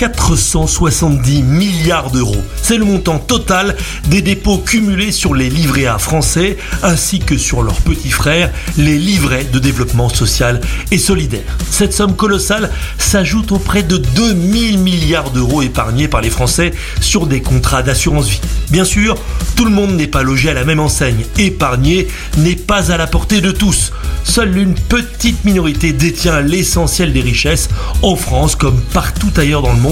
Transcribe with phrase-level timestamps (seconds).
[0.00, 2.42] 470 milliards d'euros.
[2.62, 3.76] C'est le montant total
[4.06, 8.96] des dépôts cumulés sur les livrets A français ainsi que sur leurs petits frères, les
[8.96, 11.42] livrets de développement social et solidaire.
[11.70, 16.72] Cette somme colossale s'ajoute auprès de 2000 milliards d'euros épargnés par les Français
[17.02, 18.40] sur des contrats d'assurance vie.
[18.70, 19.16] Bien sûr,
[19.54, 21.26] tout le monde n'est pas logé à la même enseigne.
[21.36, 22.08] Épargner
[22.38, 23.92] n'est pas à la portée de tous.
[24.24, 27.68] Seule une petite minorité détient l'essentiel des richesses
[28.02, 29.89] en France comme partout ailleurs dans le monde,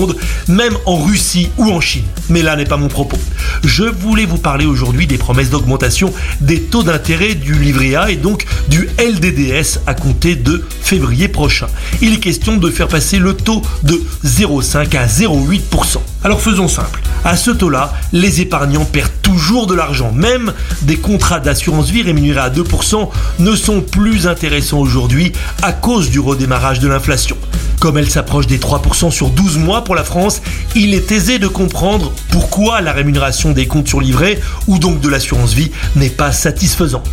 [0.49, 2.05] même en Russie ou en Chine.
[2.29, 3.19] Mais là n'est pas mon propos.
[3.65, 8.17] Je voulais vous parler aujourd'hui des promesses d'augmentation des taux d'intérêt du livret A et
[8.17, 11.69] donc du LDDS à compter de février prochain.
[12.01, 15.99] Il est question de faire passer le taux de 0,5 à 0,8%.
[16.25, 17.01] Alors faisons simple.
[17.25, 20.13] À ce taux-là, les épargnants perdent toujours de l'argent.
[20.13, 23.09] Même des contrats d'assurance vie rémunérés à 2%
[23.39, 25.33] ne sont plus intéressants aujourd'hui
[25.63, 27.37] à cause du redémarrage de l'inflation.
[27.81, 30.43] Comme elle s'approche des 3% sur 12 mois pour la France,
[30.75, 35.09] il est aisé de comprendre pourquoi la rémunération des comptes sur livret ou donc de
[35.09, 37.09] l'assurance vie n'est pas satisfaisante.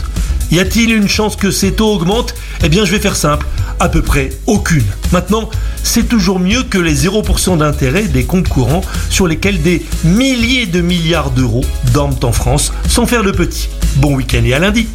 [0.52, 2.36] Y a-t-il une chance que ces taux augmentent?
[2.64, 3.46] Eh bien je vais faire simple,
[3.80, 4.86] à peu près aucune.
[5.12, 5.50] Maintenant,
[5.84, 10.82] c'est toujours mieux que les 0% d'intérêt des comptes courants sur lesquels des milliers de
[10.82, 13.70] milliards d'euros dorment en France sans faire de petits.
[13.98, 14.88] Bon week-end et à lundi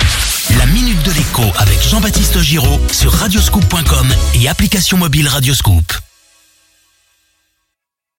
[0.59, 6.10] La minute de l'écho avec Jean-Baptiste Giraud sur radioscoop.com et application mobile Radioscoop.